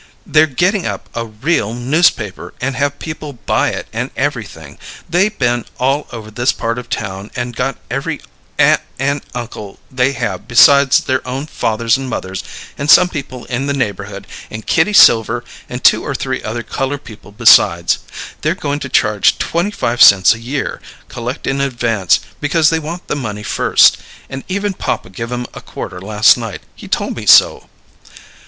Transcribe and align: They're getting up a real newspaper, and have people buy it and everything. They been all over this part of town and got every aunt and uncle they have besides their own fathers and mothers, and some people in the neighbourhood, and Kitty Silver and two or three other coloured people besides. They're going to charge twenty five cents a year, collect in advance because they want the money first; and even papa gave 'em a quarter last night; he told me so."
They're 0.25 0.47
getting 0.47 0.87
up 0.87 1.09
a 1.13 1.25
real 1.27 1.75
newspaper, 1.75 2.55
and 2.59 2.75
have 2.75 2.97
people 2.97 3.33
buy 3.33 3.69
it 3.69 3.85
and 3.93 4.09
everything. 4.17 4.79
They 5.07 5.29
been 5.29 5.63
all 5.79 6.07
over 6.11 6.31
this 6.31 6.51
part 6.51 6.79
of 6.79 6.89
town 6.89 7.29
and 7.35 7.55
got 7.55 7.77
every 7.87 8.19
aunt 8.57 8.81
and 8.97 9.21
uncle 9.35 9.77
they 9.91 10.13
have 10.13 10.47
besides 10.47 11.01
their 11.01 11.21
own 11.27 11.45
fathers 11.45 11.97
and 11.97 12.09
mothers, 12.09 12.43
and 12.79 12.89
some 12.89 13.09
people 13.09 13.45
in 13.45 13.67
the 13.67 13.75
neighbourhood, 13.75 14.25
and 14.49 14.65
Kitty 14.65 14.91
Silver 14.93 15.43
and 15.69 15.83
two 15.83 16.03
or 16.03 16.15
three 16.15 16.41
other 16.41 16.63
coloured 16.63 17.03
people 17.03 17.31
besides. 17.31 17.99
They're 18.41 18.55
going 18.55 18.79
to 18.79 18.89
charge 18.89 19.37
twenty 19.37 19.69
five 19.69 20.01
cents 20.01 20.33
a 20.33 20.39
year, 20.39 20.81
collect 21.09 21.45
in 21.45 21.61
advance 21.61 22.21
because 22.39 22.71
they 22.71 22.79
want 22.79 23.05
the 23.05 23.15
money 23.15 23.43
first; 23.43 23.97
and 24.31 24.43
even 24.47 24.73
papa 24.73 25.11
gave 25.11 25.31
'em 25.31 25.45
a 25.53 25.61
quarter 25.61 26.01
last 26.01 26.39
night; 26.39 26.63
he 26.75 26.87
told 26.87 27.15
me 27.15 27.27
so." 27.27 27.69